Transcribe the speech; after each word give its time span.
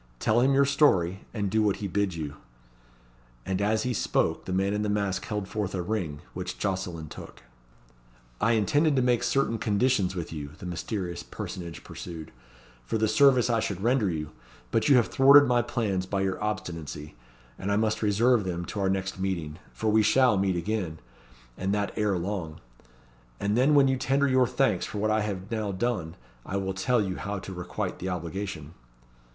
Tell 0.17 0.41
him 0.41 0.51
your 0.55 0.65
story; 0.65 1.25
and 1.31 1.51
do 1.51 1.61
what 1.61 1.75
he 1.75 1.87
bids 1.87 2.17
you." 2.17 2.37
And 3.45 3.61
as 3.61 3.83
he 3.83 3.93
spoke 3.93 4.45
the 4.45 4.51
man 4.51 4.73
in 4.73 4.81
the 4.81 4.89
mask 4.89 5.25
held 5.25 5.47
forth 5.47 5.75
a 5.75 5.83
ring, 5.83 6.21
which 6.33 6.57
Jocelyn 6.57 7.07
took. 7.07 7.43
"I 8.41 8.53
intended 8.53 8.95
to 8.95 9.03
make 9.03 9.21
certain 9.21 9.59
conditions 9.59 10.15
with 10.15 10.33
you," 10.33 10.53
the 10.57 10.65
mysterious 10.65 11.21
personage 11.21 11.83
pursued, 11.83 12.31
"for 12.83 12.97
the 12.97 13.07
service 13.07 13.47
I 13.47 13.59
should 13.59 13.81
render 13.83 14.09
you, 14.09 14.31
but 14.71 14.89
you 14.89 14.95
have 14.95 15.05
thwarted 15.05 15.47
my 15.47 15.61
plans 15.61 16.07
by 16.07 16.21
your 16.21 16.43
obstinacy, 16.43 17.13
and 17.59 17.71
I 17.71 17.75
must 17.77 18.01
reserve 18.01 18.43
them 18.43 18.65
to 18.65 18.79
our 18.79 18.89
next 18.89 19.19
meeting. 19.19 19.59
For 19.71 19.91
we 19.91 20.01
shall 20.01 20.35
meet 20.35 20.55
again, 20.55 20.99
and 21.59 21.75
that 21.75 21.91
ere 21.95 22.17
long; 22.17 22.59
and 23.39 23.55
then 23.55 23.75
when 23.75 23.87
you 23.87 23.97
tender 23.97 24.27
your 24.27 24.47
thanks 24.47 24.83
for 24.87 24.97
what 24.97 25.11
I 25.11 25.21
have 25.21 25.51
now 25.51 25.71
done, 25.71 26.15
I 26.43 26.57
will 26.57 26.73
tell 26.73 27.03
you 27.03 27.17
how 27.17 27.37
to 27.37 27.53
requite 27.53 27.99
the 27.99 28.09
obligation." 28.09 28.73